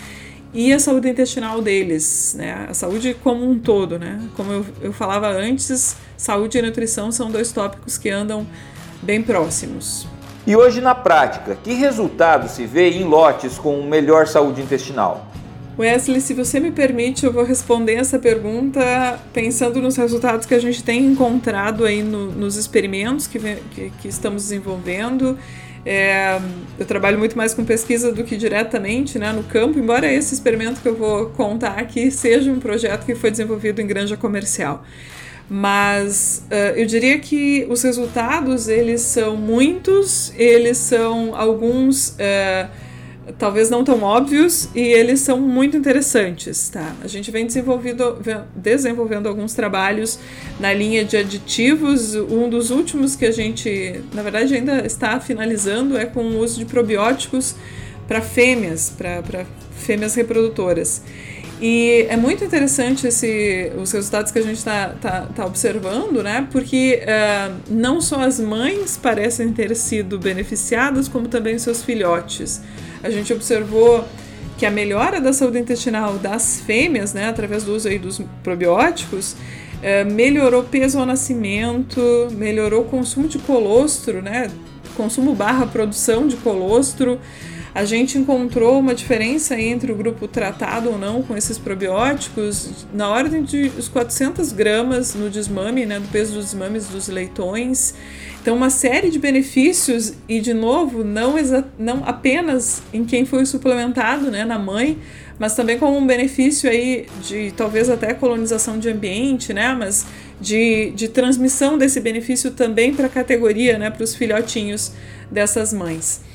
e 0.53 0.73
a 0.73 0.79
saúde 0.81 1.09
intestinal 1.09 1.63
deles, 1.63 2.35
né? 2.37 2.67
A 2.69 2.75
saúde 2.75 3.17
como 3.23 3.49
um 3.49 3.57
todo, 3.61 3.97
né? 3.97 4.21
Como 4.35 4.51
eu, 4.51 4.67
eu 4.83 4.93
falava 4.93 5.29
antes, 5.29 5.95
saúde 6.17 6.59
e 6.59 6.63
nutrição 6.63 7.13
são 7.13 7.31
dois 7.31 7.53
tópicos 7.53 7.97
que 7.97 8.11
andam 8.11 8.45
bem 9.03 9.23
próximos. 9.23 10.07
E 10.47 10.57
hoje 10.57 10.81
na 10.81 10.95
prática, 10.95 11.57
que 11.63 11.75
resultado 11.75 12.49
se 12.49 12.67
vê 12.67 12.91
em 12.91 13.05
lotes 13.05 13.59
com 13.59 13.83
melhor 13.83 14.27
saúde 14.27 14.61
intestinal? 14.61 15.27
Wesley, 15.79 16.21
se 16.21 16.35
você 16.35 16.61
me 16.61 16.71
permite, 16.71 17.25
eu 17.25 17.33
vou 17.33 17.45
responder 17.45 17.95
essa 17.95 18.19
pergunta 18.19 19.19
pensando 19.33 19.81
nos 19.81 19.97
resultados 19.97 20.45
que 20.45 20.55
a 20.55 20.59
gente 20.59 20.83
tem 20.85 21.05
encontrado 21.05 21.85
aí 21.85 22.03
no, 22.03 22.31
nos 22.31 22.57
experimentos 22.57 23.27
que, 23.27 23.39
que, 23.39 23.91
que 24.01 24.09
estamos 24.09 24.43
desenvolvendo. 24.43 25.39
É, 25.85 26.39
eu 26.79 26.87
trabalho 26.87 27.19
muito 27.19 27.37
mais 27.37 27.55
com 27.55 27.65
pesquisa 27.65 28.13
do 28.13 28.23
que 28.23 28.37
diretamente 28.37 29.19
né, 29.19 29.33
no 29.33 29.43
campo, 29.43 29.79
embora 29.79 30.13
esse 30.13 30.35
experimento 30.35 30.81
que 30.81 30.89
eu 30.89 30.95
vou 30.95 31.27
contar 31.31 31.79
aqui 31.79 32.11
seja 32.11 32.53
um 32.53 32.61
projeto 32.61 33.05
que 33.05 33.15
foi 33.15 33.31
desenvolvido 33.31 33.81
em 33.81 33.87
granja 33.87 34.17
comercial. 34.17 34.85
Mas 35.55 36.43
uh, 36.51 36.79
eu 36.79 36.87
diria 36.87 37.19
que 37.19 37.67
os 37.69 37.83
resultados 37.83 38.69
eles 38.69 39.03
são 39.03 39.37
muitos, 39.37 40.33
eles 40.39 40.79
são 40.79 41.35
alguns 41.37 42.13
uh, 42.13 42.71
talvez 43.39 43.69
não 43.69 43.85
tão 43.85 44.03
óbvios 44.03 44.71
e 44.75 44.81
eles 44.81 45.21
são 45.21 45.39
muito 45.39 45.77
interessantes, 45.77 46.71
tá? 46.71 46.97
A 47.03 47.07
gente 47.07 47.31
vem 47.31 47.45
desenvolvendo, 47.45 48.17
desenvolvendo 48.57 49.29
alguns 49.29 49.53
trabalhos 49.53 50.19
na 50.59 50.73
linha 50.73 51.05
de 51.05 51.19
aditivos. 51.19 52.15
Um 52.15 52.49
dos 52.49 52.71
últimos 52.71 53.15
que 53.15 53.27
a 53.27 53.31
gente, 53.31 54.03
na 54.15 54.23
verdade, 54.23 54.55
ainda 54.55 54.87
está 54.87 55.21
finalizando 55.21 55.99
é 55.99 56.07
com 56.07 56.23
o 56.23 56.39
uso 56.39 56.59
de 56.59 56.65
probióticos 56.65 57.55
para 58.09 58.23
fêmeas, 58.23 58.89
para 58.89 59.45
fêmeas 59.77 60.15
reprodutoras. 60.15 61.03
E 61.63 62.07
é 62.09 62.17
muito 62.17 62.43
interessante 62.43 63.07
esse, 63.07 63.71
os 63.81 63.93
resultados 63.93 64.33
que 64.33 64.39
a 64.41 64.43
gente 64.43 64.57
está 64.57 64.89
tá, 65.01 65.29
tá 65.33 65.47
observando, 65.47 66.21
né? 66.21 66.49
Porque 66.51 67.01
uh, 67.05 67.55
não 67.71 68.01
só 68.01 68.21
as 68.21 68.41
mães 68.41 68.97
parecem 68.97 69.53
ter 69.53 69.77
sido 69.77 70.19
beneficiadas, 70.19 71.07
como 71.07 71.29
também 71.29 71.57
seus 71.61 71.81
filhotes. 71.81 72.61
A 73.01 73.11
gente 73.11 73.33
observou 73.33 74.05
que 74.59 74.67
a 74.67 74.73
melhora 74.73 75.21
da 75.21 75.33
saúde 75.33 75.61
intestinal 75.61 76.19
das 76.19 76.61
fêmeas, 76.67 77.15
né, 77.15 77.29
através 77.29 77.63
do 77.63 77.77
uso 77.77 77.87
aí 77.87 77.99
dos 77.99 78.21
probióticos, 78.43 79.35
uh, 79.35 80.13
melhorou 80.13 80.65
peso 80.65 80.99
ao 80.99 81.07
nascimento, 81.07 82.27
melhorou 82.33 82.83
o 82.83 82.87
consumo 82.87 83.29
de 83.29 83.39
colostro, 83.39 84.21
né? 84.21 84.51
Consumo 84.97 85.33
barra 85.33 85.65
produção 85.65 86.27
de 86.27 86.35
colostro 86.39 87.21
a 87.75 87.87
gente 87.87 88.19
encontrou 88.19 88.79
uma 88.79 88.95
diferença 88.95 89.59
entre 89.59 89.91
o 89.91 89.95
grupo 89.95 90.29
tratado 90.29 90.91
ou 90.91 90.99
não 90.99 91.23
com 91.23 91.35
esses 91.35 91.57
probióticos 91.57 92.87
na 92.93 93.09
ordem 93.09 93.43
de 93.43 93.73
os 93.79 93.89
400 93.89 94.53
gramas 94.53 95.15
no 95.15 95.31
desmame, 95.31 95.87
né, 95.87 95.99
do 95.99 96.07
peso 96.09 96.35
dos 96.35 96.47
desmames 96.47 96.87
dos 96.89 97.09
leitões. 97.09 97.95
Então, 98.43 98.57
uma 98.57 98.69
série 98.69 99.09
de 99.09 99.19
benefícios, 99.19 100.15
e 100.29 100.41
de 100.41 100.53
novo, 100.53 101.03
não, 101.03 101.37
não 101.79 102.03
apenas 102.05 102.83
em 102.93 103.05
quem 103.05 103.25
foi 103.25 103.47
suplementado, 103.47 104.31
né, 104.31 104.45
na 104.45 104.59
mãe, 104.59 104.99
mas 105.39 105.55
também 105.55 105.79
como 105.79 105.97
um 105.97 106.07
benefício 106.07 106.69
aí 106.69 107.07
de 107.23 107.53
talvez 107.57 107.89
até 107.89 108.13
colonização 108.13 108.79
de 108.79 108.91
ambiente, 108.91 109.55
né, 109.55 109.75
mas 109.75 110.05
de, 110.39 110.91
de 110.91 111.09
transmissão 111.09 111.79
desse 111.79 112.01
benefício 112.01 112.51
também 112.51 112.93
para 112.93 113.07
a 113.07 113.11
categoria, 113.11 113.79
né, 113.79 113.89
para 113.89 114.05
os 114.05 114.15
filhotinhos 114.15 114.93
dessas 115.31 115.73
mães. 115.73 116.32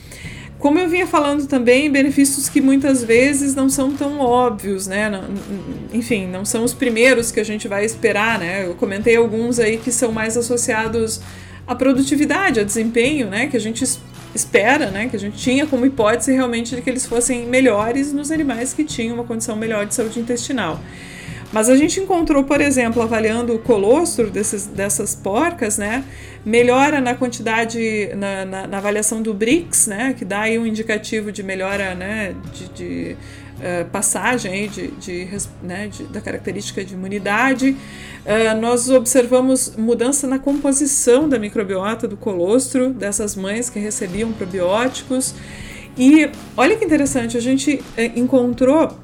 Como 0.60 0.80
eu 0.80 0.90
vinha 0.90 1.06
falando 1.06 1.46
também, 1.46 1.90
benefícios 1.92 2.50
que 2.50 2.60
muitas 2.60 3.04
vezes 3.04 3.54
não 3.54 3.70
são 3.70 3.94
tão 3.94 4.20
óbvios, 4.20 4.88
né? 4.88 5.12
enfim, 5.94 6.26
não 6.28 6.44
são 6.44 6.64
os 6.64 6.74
primeiros 6.74 7.32
que 7.32 7.40
a 7.40 7.44
gente 7.44 7.68
vai 7.68 7.86
esperar, 7.86 8.40
né? 8.40 8.66
Eu 8.66 8.74
comentei 8.74 9.16
alguns 9.16 9.60
aí 9.60 9.78
que 9.78 9.92
são 9.92 10.12
mais 10.12 10.36
associados 10.36 11.22
à 11.68 11.76
produtividade, 11.76 12.60
a 12.60 12.64
desempenho, 12.64 13.30
né? 13.30 13.48
Que 13.48 13.56
a 13.56 13.60
gente 13.60 13.84
espera, 14.34 14.90
né? 14.90 15.08
Que 15.08 15.16
a 15.16 15.20
gente 15.20 15.38
tinha 15.38 15.68
como 15.68 15.86
hipótese 15.86 16.34
realmente 16.34 16.76
de 16.76 16.82
que 16.82 16.90
eles 16.90 17.06
fossem 17.06 17.46
melhores 17.46 18.12
nos 18.12 18.32
animais 18.32 18.74
que 18.74 18.84
tinham 18.84 19.14
uma 19.14 19.24
condição 19.24 19.56
melhor 19.56 19.86
de 19.86 19.94
saúde 19.94 20.20
intestinal. 20.20 20.80
Mas 21.51 21.70
a 21.70 21.77
gente 21.77 22.00
encontrou, 22.00 22.44
por 22.44 22.60
exemplo, 22.60 23.01
avaliando 23.01 23.56
o 23.56 23.60
colostro 23.60 24.30
desses, 24.30 24.66
dessas 24.66 25.16
porcas, 25.16 25.77
né? 25.77 26.04
Melhora 26.46 27.00
na 27.00 27.16
quantidade, 27.16 28.10
na, 28.16 28.46
na, 28.46 28.68
na 28.68 28.77
avaliação 28.77 29.22
do 29.22 29.34
BRICS, 29.34 29.88
né? 29.88 30.13
Que 30.18 30.25
dá 30.25 30.42
aí 30.42 30.60
um 30.60 30.66
indicativo 30.66 31.32
de 31.32 31.42
melhora, 31.42 31.96
né? 31.96 32.36
De, 32.54 32.68
de 32.70 33.18
uh, 33.60 33.89
passagem 33.89 34.68
de, 34.68 34.88
de, 34.92 35.27
né? 35.63 35.88
De, 35.88 36.04
da 36.04 36.20
característica 36.20 36.84
de 36.84 36.94
imunidade. 36.96 37.70
Uh, 38.25 38.60
nós 38.60 38.89
observamos 38.89 39.74
mudança 39.77 40.27
na 40.27 40.39
composição 40.39 41.30
da 41.30 41.39
microbiota 41.39 42.10
do 42.10 42.18
colostro 42.18 42.89
dessas 42.89 43.38
mães 43.38 43.70
que 43.70 43.80
recebiam 43.80 44.34
probióticos. 44.34 45.34
E 45.98 46.30
olha 46.56 46.75
que 46.75 46.86
interessante, 46.86 47.38
a 47.38 47.39
gente 47.39 47.82
eh, 47.98 48.12
encontrou 48.16 48.96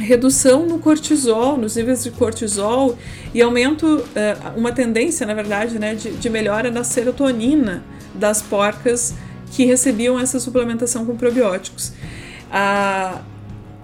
redução 0.00 0.66
no 0.66 0.78
cortisol, 0.78 1.56
nos 1.56 1.76
níveis 1.76 2.02
de 2.02 2.10
cortisol 2.10 2.96
e 3.34 3.40
aumento, 3.40 4.04
eh, 4.14 4.36
uma 4.56 4.72
tendência, 4.72 5.26
na 5.26 5.34
verdade, 5.34 5.78
né, 5.78 5.94
de, 5.94 6.10
de 6.10 6.30
melhora 6.30 6.70
na 6.70 6.82
serotonina 6.82 7.84
das 8.14 8.42
porcas 8.42 9.14
que 9.52 9.64
recebiam 9.64 10.18
essa 10.18 10.40
suplementação 10.40 11.04
com 11.04 11.16
probióticos. 11.16 11.92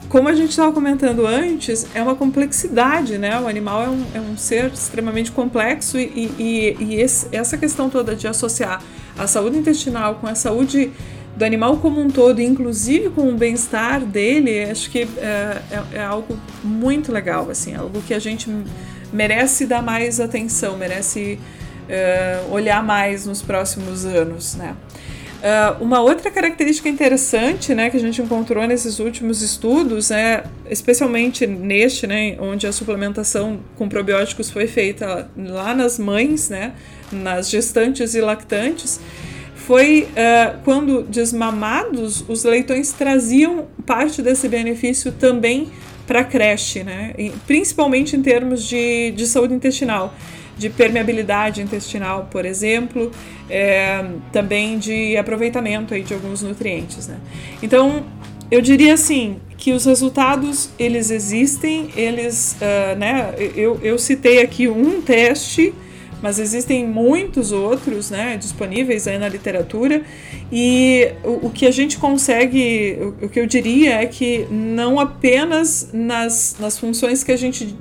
Como 0.08 0.28
a 0.28 0.34
gente 0.34 0.50
estava 0.50 0.72
comentando 0.72 1.26
antes, 1.26 1.86
é 1.92 2.00
uma 2.00 2.14
complexidade, 2.14 3.18
né? 3.18 3.40
O 3.40 3.48
animal 3.48 3.82
é 3.82 3.88
um, 3.88 4.04
é 4.14 4.20
um 4.20 4.36
ser 4.36 4.72
extremamente 4.72 5.32
complexo 5.32 5.98
e, 5.98 6.32
e, 6.38 6.76
e 6.78 6.94
esse, 7.00 7.26
essa 7.32 7.58
questão 7.58 7.90
toda 7.90 8.14
de 8.14 8.28
associar 8.28 8.80
a 9.18 9.26
saúde 9.26 9.58
intestinal 9.58 10.14
com 10.16 10.28
a 10.28 10.34
saúde 10.36 10.92
do 11.36 11.44
animal 11.44 11.76
como 11.76 12.00
um 12.00 12.08
todo, 12.08 12.40
inclusive 12.40 13.10
com 13.10 13.28
o 13.28 13.34
bem-estar 13.34 14.00
dele, 14.00 14.64
acho 14.64 14.90
que 14.90 15.06
é, 15.18 15.62
é, 15.70 15.98
é, 15.98 16.02
algo 16.02 16.38
muito 16.64 17.12
legal, 17.12 17.50
assim, 17.50 17.74
algo 17.74 18.00
que 18.02 18.14
a 18.14 18.18
gente 18.18 18.48
merece 19.12 19.66
dar 19.66 19.82
mais 19.82 20.18
atenção, 20.18 20.78
merece 20.78 21.38
é, 21.88 22.42
olhar 22.50 22.82
mais 22.82 23.26
nos 23.26 23.42
próximos 23.42 24.06
anos, 24.06 24.54
né? 24.54 24.74
Uh, 25.36 25.84
uma 25.84 26.00
outra 26.00 26.30
característica 26.30 26.88
interessante 26.88 27.74
né, 27.74 27.90
que 27.90 27.96
a 27.98 28.00
gente 28.00 28.20
encontrou 28.22 28.66
nesses 28.66 28.98
últimos 28.98 29.42
estudos, 29.42 30.10
é, 30.10 30.44
especialmente 30.68 31.46
neste, 31.46 32.06
né, 32.06 32.36
onde 32.40 32.66
a 32.66 32.72
suplementação 32.72 33.60
com 33.76 33.86
probióticos 33.86 34.50
foi 34.50 34.66
feita 34.66 35.28
lá 35.36 35.74
nas 35.74 35.98
mães, 35.98 36.48
né, 36.48 36.72
nas 37.12 37.50
gestantes 37.50 38.14
e 38.14 38.20
lactantes, 38.20 38.98
foi 39.66 40.08
uh, 40.12 40.58
quando 40.64 41.02
desmamados, 41.02 42.24
os 42.28 42.44
leitões 42.44 42.92
traziam 42.92 43.66
parte 43.84 44.22
desse 44.22 44.48
benefício 44.48 45.10
também 45.10 45.68
para 46.06 46.20
a 46.20 46.24
creche, 46.24 46.84
né, 46.84 47.12
principalmente 47.48 48.14
em 48.14 48.22
termos 48.22 48.62
de, 48.62 49.10
de 49.10 49.26
saúde 49.26 49.54
intestinal 49.54 50.14
de 50.56 50.70
permeabilidade 50.70 51.60
intestinal, 51.60 52.28
por 52.30 52.46
exemplo, 52.46 53.10
é, 53.50 54.04
também 54.32 54.78
de 54.78 55.16
aproveitamento 55.16 55.92
aí 55.92 56.02
de 56.02 56.14
alguns 56.14 56.42
nutrientes. 56.42 57.08
Né? 57.08 57.18
Então, 57.62 58.06
eu 58.50 58.62
diria 58.62 58.94
assim 58.94 59.36
que 59.58 59.72
os 59.72 59.84
resultados 59.84 60.70
eles 60.78 61.10
existem, 61.10 61.90
eles, 61.96 62.56
uh, 62.60 62.96
né? 62.96 63.34
Eu, 63.54 63.80
eu 63.82 63.98
citei 63.98 64.40
aqui 64.40 64.68
um 64.68 65.02
teste, 65.02 65.74
mas 66.22 66.38
existem 66.38 66.86
muitos 66.86 67.52
outros, 67.52 68.10
né? 68.10 68.36
Disponíveis 68.36 69.06
aí 69.06 69.18
na 69.18 69.28
literatura 69.28 70.02
e 70.50 71.12
o, 71.22 71.46
o 71.46 71.50
que 71.50 71.66
a 71.66 71.70
gente 71.70 71.98
consegue, 71.98 72.98
o, 73.00 73.26
o, 73.26 73.28
que 73.28 73.38
eu 73.38 73.46
diria 73.46 74.02
é 74.02 74.06
que 74.06 74.46
não 74.50 74.98
apenas 74.98 75.90
nas, 75.92 76.56
nas 76.58 76.78
funções 76.78 77.22
que 77.22 77.32
a 77.32 77.36
gente 77.36 77.76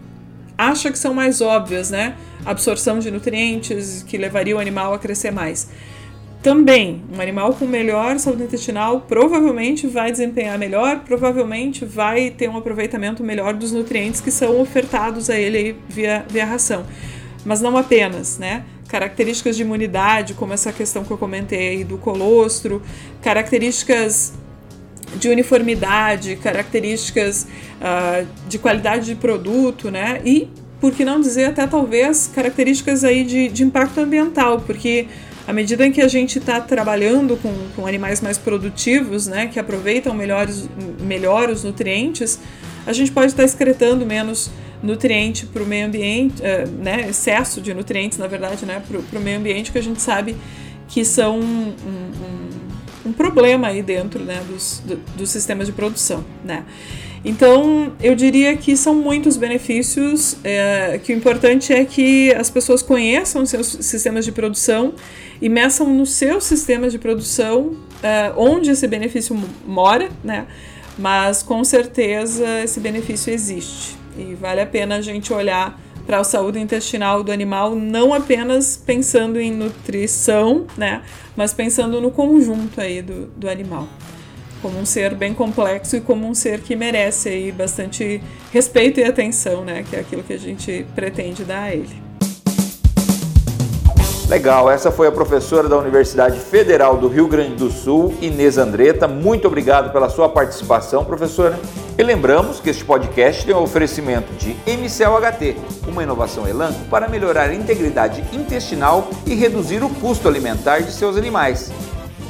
acha 0.57 0.91
que 0.91 0.97
são 0.97 1.13
mais 1.13 1.41
óbvias, 1.41 1.91
né? 1.91 2.15
Absorção 2.45 2.99
de 2.99 3.09
nutrientes 3.09 4.03
que 4.07 4.17
levaria 4.17 4.55
o 4.55 4.59
animal 4.59 4.93
a 4.93 4.99
crescer 4.99 5.31
mais. 5.31 5.69
Também, 6.45 7.01
um 7.11 7.19
animal 7.19 7.53
com 7.55 7.65
melhor 7.65 8.19
saúde 8.19 8.43
intestinal 8.43 9.01
provavelmente 9.01 9.87
vai 9.87 10.11
desempenhar 10.11 10.59
melhor, 10.59 10.99
provavelmente 10.99 11.83
vai 11.83 12.29
ter 12.29 12.47
um 12.47 12.55
aproveitamento 12.55 13.23
melhor 13.23 13.55
dos 13.55 13.71
nutrientes 13.71 14.21
que 14.21 14.29
são 14.29 14.61
ofertados 14.61 15.27
a 15.31 15.39
ele 15.39 15.75
via, 15.89 16.23
via 16.29 16.45
ração. 16.45 16.85
Mas 17.45 17.61
não 17.61 17.77
apenas, 17.77 18.37
né? 18.39 18.63
Características 18.87 19.55
de 19.55 19.61
imunidade, 19.61 20.33
como 20.33 20.51
essa 20.51 20.73
questão 20.73 21.03
que 21.03 21.11
eu 21.11 21.17
comentei 21.17 21.69
aí 21.69 21.83
do 21.83 21.97
colostro, 21.97 22.81
características 23.21 24.33
de 25.17 25.29
uniformidade, 25.29 26.35
características 26.37 27.47
uh, 27.79 28.27
de 28.49 28.57
qualidade 28.57 29.05
de 29.05 29.15
produto, 29.15 29.91
né? 29.91 30.21
E, 30.25 30.49
por 30.81 30.91
que 30.91 31.05
não 31.05 31.21
dizer, 31.21 31.45
até 31.45 31.65
talvez 31.67 32.29
características 32.33 33.03
aí 33.03 33.23
de, 33.23 33.47
de 33.47 33.63
impacto 33.63 33.99
ambiental, 33.99 34.61
porque 34.61 35.07
à 35.47 35.53
medida 35.53 35.85
em 35.85 35.91
que 35.91 36.01
a 36.01 36.07
gente 36.07 36.39
está 36.39 36.59
trabalhando 36.59 37.37
com, 37.37 37.53
com 37.75 37.85
animais 37.85 38.19
mais 38.19 38.37
produtivos, 38.37 39.27
né, 39.27 39.47
que 39.47 39.59
aproveitam 39.59 40.13
melhores, 40.13 40.67
melhor 40.99 41.49
os 41.49 41.63
nutrientes, 41.63 42.39
a 42.85 42.93
gente 42.93 43.11
pode 43.11 43.27
estar 43.27 43.43
tá 43.43 43.45
excretando 43.45 44.05
menos 44.05 44.49
nutriente 44.85 45.45
para 45.45 45.63
o 45.63 45.65
meio 45.65 45.87
ambiente, 45.87 46.41
uh, 46.41 46.69
né, 46.81 47.09
excesso 47.09 47.59
de 47.59 47.73
nutrientes, 47.73 48.17
na 48.17 48.27
verdade, 48.27 48.65
né, 48.65 48.81
para 48.87 49.19
o 49.19 49.21
meio 49.21 49.37
ambiente, 49.37 49.71
que 49.71 49.77
a 49.77 49.83
gente 49.83 50.01
sabe 50.01 50.35
que 50.87 51.03
são 51.03 51.39
um, 51.39 51.73
um, 51.85 53.09
um 53.09 53.13
problema 53.13 53.67
aí 53.67 53.81
dentro 53.81 54.23
né, 54.23 54.41
dos, 54.47 54.81
do, 54.85 54.95
dos 55.17 55.29
sistemas 55.29 55.67
de 55.67 55.73
produção. 55.73 56.23
Né? 56.43 56.63
Então, 57.23 57.93
eu 58.01 58.15
diria 58.15 58.55
que 58.55 58.77
são 58.77 58.93
muitos 58.93 59.35
benefícios, 59.35 60.37
é, 60.43 60.99
que 61.03 61.11
o 61.11 61.17
importante 61.17 61.73
é 61.73 61.83
que 61.83 62.31
as 62.35 62.51
pessoas 62.51 62.83
conheçam 62.83 63.45
seus 63.45 63.67
sistemas 63.81 64.25
de 64.25 64.31
produção 64.31 64.93
e 65.41 65.49
meçam 65.49 65.91
nos 65.91 66.11
seus 66.11 66.43
sistemas 66.43 66.91
de 66.91 66.99
produção 66.99 67.75
é, 68.03 68.31
onde 68.37 68.69
esse 68.69 68.87
benefício 68.87 69.35
mora, 69.65 70.09
né? 70.23 70.45
mas 70.97 71.41
com 71.41 71.63
certeza 71.63 72.63
esse 72.63 72.79
benefício 72.79 73.33
existe 73.33 74.04
e 74.17 74.35
vale 74.35 74.61
a 74.61 74.65
pena 74.65 74.95
a 74.95 75.01
gente 75.01 75.31
olhar 75.33 75.79
para 76.05 76.19
a 76.19 76.23
saúde 76.23 76.59
intestinal 76.59 77.23
do 77.23 77.31
animal, 77.31 77.75
não 77.75 78.13
apenas 78.13 78.77
pensando 78.77 79.39
em 79.39 79.51
nutrição, 79.51 80.67
né, 80.77 81.01
mas 81.35 81.53
pensando 81.53 81.99
no 81.99 82.11
conjunto 82.11 82.79
aí 82.79 83.01
do, 83.01 83.27
do 83.27 83.49
animal. 83.49 83.87
Como 84.61 84.79
um 84.79 84.85
ser 84.85 85.15
bem 85.15 85.33
complexo 85.33 85.95
e 85.95 86.01
como 86.01 86.27
um 86.27 86.33
ser 86.33 86.61
que 86.61 86.75
merece 86.75 87.29
aí 87.29 87.51
bastante 87.51 88.21
respeito 88.51 88.99
e 88.99 89.03
atenção, 89.03 89.63
né, 89.63 89.83
que 89.89 89.95
é 89.95 89.99
aquilo 89.99 90.23
que 90.23 90.33
a 90.33 90.39
gente 90.39 90.85
pretende 90.95 91.43
dar 91.43 91.63
a 91.63 91.75
ele. 91.75 92.04
Legal, 94.27 94.71
essa 94.71 94.91
foi 94.91 95.07
a 95.07 95.11
professora 95.11 95.69
da 95.69 95.77
Universidade 95.77 96.39
Federal 96.39 96.97
do 96.97 97.07
Rio 97.07 97.27
Grande 97.27 97.53
do 97.57 97.69
Sul, 97.69 98.11
Inês 98.19 98.57
Andreta. 98.57 99.07
Muito 99.07 99.47
obrigado 99.47 99.93
pela 99.93 100.09
sua 100.09 100.27
participação, 100.27 101.05
professora. 101.05 101.59
E 101.95 102.01
lembramos 102.01 102.59
que 102.59 102.71
este 102.71 102.83
podcast 102.83 103.45
tem 103.45 103.53
um 103.53 103.61
oferecimento 103.61 104.33
de 104.33 104.57
MCL 104.65 105.15
HT, 105.21 105.55
uma 105.87 106.01
inovação 106.01 106.47
Elanco 106.47 106.85
para 106.89 107.07
melhorar 107.07 107.51
a 107.51 107.53
integridade 107.53 108.23
intestinal 108.33 109.07
e 109.27 109.35
reduzir 109.35 109.83
o 109.83 109.89
custo 109.89 110.27
alimentar 110.27 110.79
de 110.79 110.91
seus 110.91 111.15
animais. 111.17 111.71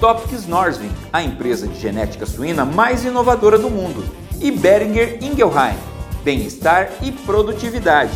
Topics 0.02 0.46
Norsvin, 0.46 0.92
a 1.14 1.24
empresa 1.24 1.66
de 1.66 1.80
genética 1.80 2.26
suína 2.26 2.66
mais 2.66 3.06
inovadora 3.06 3.58
do 3.58 3.70
mundo. 3.70 4.04
E 4.42 4.52
Beringer 4.52 5.18
Ingelheim, 5.24 5.78
bem-estar 6.26 6.90
e 7.02 7.10
produtividade. 7.14 8.12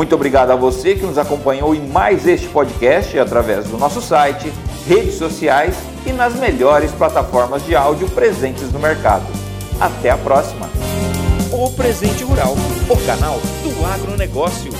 Muito 0.00 0.14
obrigado 0.14 0.50
a 0.50 0.56
você 0.56 0.94
que 0.94 1.04
nos 1.04 1.18
acompanhou 1.18 1.74
em 1.74 1.86
mais 1.86 2.26
este 2.26 2.48
podcast 2.48 3.18
através 3.18 3.66
do 3.66 3.76
nosso 3.76 4.00
site, 4.00 4.50
redes 4.88 5.16
sociais 5.16 5.76
e 6.06 6.10
nas 6.10 6.36
melhores 6.36 6.90
plataformas 6.90 7.62
de 7.66 7.76
áudio 7.76 8.08
presentes 8.08 8.72
no 8.72 8.78
mercado. 8.78 9.26
Até 9.78 10.08
a 10.08 10.16
próxima! 10.16 10.70
O 11.52 11.68
Presente 11.72 12.24
Rural, 12.24 12.54
o 12.88 12.96
canal 13.06 13.38
do 13.62 13.84
agronegócio. 13.84 14.72